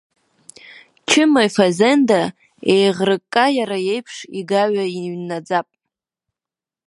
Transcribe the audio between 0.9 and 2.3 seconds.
Чыма ифазенда